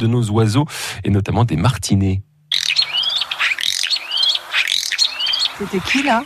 [0.00, 0.64] de nos oiseaux
[1.02, 2.22] et notamment des martinets.
[5.58, 6.22] C'était qui là?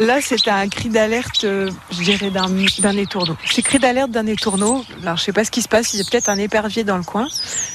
[0.00, 3.36] Là, c'était un cri d'alerte, euh, je dirais, d'un, étourneau.
[3.44, 4.82] C'est cri d'alerte d'un étourneau.
[5.02, 5.92] Alors, je sais pas ce qui se passe.
[5.92, 7.26] Il y a peut-être un épervier dans le coin.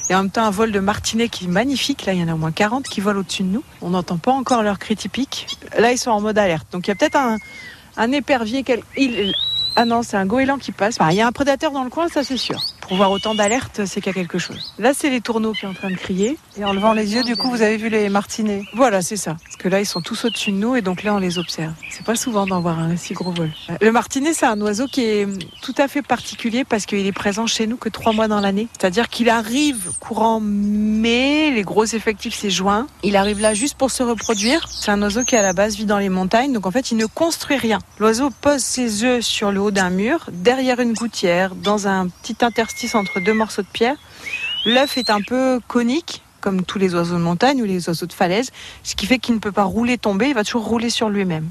[0.09, 2.07] Et en même temps, un vol de martinets qui est magnifique.
[2.07, 3.63] Là, il y en a au moins 40 qui volent au-dessus de nous.
[3.83, 5.45] On n'entend pas encore leur cri typique.
[5.77, 6.65] Là, ils sont en mode alerte.
[6.71, 7.19] Donc, il y a peut-être
[7.95, 8.65] un, épervier.
[9.75, 10.97] Ah non, c'est un goéland qui passe.
[10.99, 12.59] Enfin, il y a un prédateur dans le coin, ça c'est sûr.
[12.81, 14.73] Pour voir autant d'alerte, c'est qu'il y a quelque chose.
[14.79, 16.39] Là, c'est les tourneaux qui sont en train de crier.
[16.57, 19.37] Et en levant les yeux, du coup, vous avez vu les martinets Voilà, c'est ça.
[19.43, 21.71] Parce que là, ils sont tous au-dessus de nous et donc là, on les observe.
[21.91, 23.51] C'est pas souvent d'en voir un si gros vol.
[23.79, 25.27] Le martinet, c'est un oiseau qui est
[25.61, 28.67] tout à fait particulier parce qu'il est présent chez nous que trois mois dans l'année.
[28.79, 32.87] C'est-à-dire qu'il arrive courant mai, les gros effectifs, c'est juin.
[33.03, 34.67] Il arrive là juste pour se reproduire.
[34.67, 36.53] C'est un oiseau qui, à la base, vit dans les montagnes.
[36.53, 37.77] Donc, en fait, il ne construit rien.
[37.99, 42.95] L'oiseau pose ses œufs sur le d'un mur, derrière une gouttière, dans un petit interstice
[42.95, 43.97] entre deux morceaux de pierre.
[44.65, 48.13] L'œuf est un peu conique, comme tous les oiseaux de montagne ou les oiseaux de
[48.13, 48.51] falaise,
[48.83, 51.49] ce qui fait qu'il ne peut pas rouler, tomber, il va toujours rouler sur lui-même.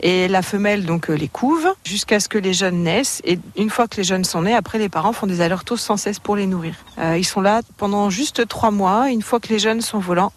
[0.00, 3.20] Et la femelle donc les couve jusqu'à ce que les jeunes naissent.
[3.24, 5.96] Et une fois que les jeunes sont nés, après les parents font des allers-retours sans
[5.96, 6.74] cesse pour les nourrir.
[6.98, 9.10] Euh, ils sont là pendant juste trois mois.
[9.10, 10.32] Une fois que les jeunes sont volants,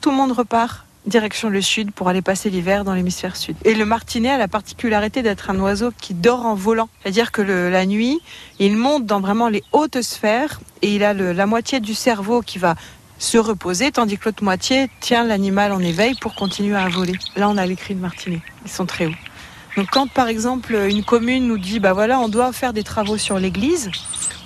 [0.00, 3.56] tout le monde repart direction le sud pour aller passer l'hiver dans l'hémisphère sud.
[3.64, 6.88] Et le martinet a la particularité d'être un oiseau qui dort en volant.
[7.02, 8.20] C'est-à-dire que la nuit,
[8.58, 12.58] il monte dans vraiment les hautes sphères et il a la moitié du cerveau qui
[12.58, 12.74] va
[13.18, 17.14] se reposer, tandis que l'autre moitié tient l'animal en éveil pour continuer à voler.
[17.36, 18.40] Là, on a les cris de martinet.
[18.64, 19.14] Ils sont très hauts.
[19.76, 23.18] Donc quand par exemple une commune nous dit bah voilà on doit faire des travaux
[23.18, 23.90] sur l'église,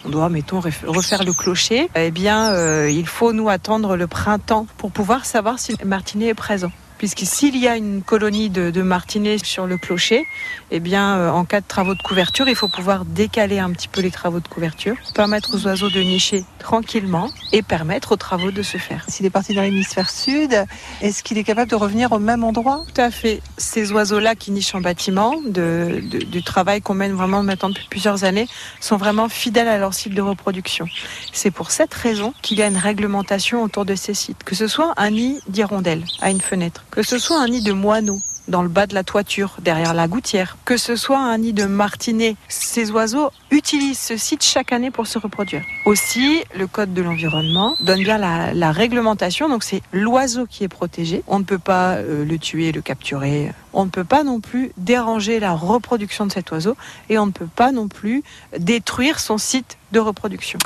[0.05, 4.67] on doit mettons refaire le clocher, eh bien euh, il faut nous attendre le printemps
[4.77, 8.83] pour pouvoir savoir si martinet est présent puisque s'il y a une colonie de, de,
[8.83, 10.27] martinets sur le clocher,
[10.71, 13.89] eh bien, euh, en cas de travaux de couverture, il faut pouvoir décaler un petit
[13.89, 18.51] peu les travaux de couverture, permettre aux oiseaux de nicher tranquillement et permettre aux travaux
[18.51, 19.05] de se faire.
[19.09, 20.65] S'il est parti dans l'hémisphère sud,
[21.01, 22.85] est-ce qu'il est capable de revenir au même endroit?
[22.95, 23.41] Tout à fait.
[23.57, 27.87] Ces oiseaux-là qui nichent en bâtiment, de, de, du travail qu'on mène vraiment maintenant depuis
[27.89, 28.49] plusieurs années,
[28.81, 30.87] sont vraiment fidèles à leur cycle de reproduction.
[31.33, 34.67] C'est pour cette raison qu'il y a une réglementation autour de ces sites, que ce
[34.67, 38.63] soit un nid d'hirondelle à une fenêtre que ce soit un nid de moineaux dans
[38.63, 42.37] le bas de la toiture, derrière la gouttière, que ce soit un nid de martinets,
[42.49, 45.63] ces oiseaux utilisent ce site chaque année pour se reproduire.
[45.85, 50.69] Aussi, le code de l'environnement donne bien la, la réglementation, donc c'est l'oiseau qui est
[50.69, 51.23] protégé.
[51.27, 53.53] On ne peut pas euh, le tuer, le capturer.
[53.73, 56.77] On ne peut pas non plus déranger la reproduction de cet oiseau
[57.11, 58.23] et on ne peut pas non plus
[58.59, 60.59] détruire son site de reproduction.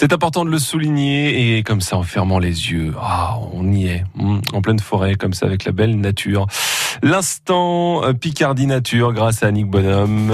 [0.00, 3.88] C'est important de le souligner et comme ça en fermant les yeux, ah, on y
[3.88, 4.04] est,
[4.52, 6.46] en pleine forêt comme ça avec la belle nature.
[7.02, 10.32] L'instant Picardie Nature grâce à Annick Bonhomme.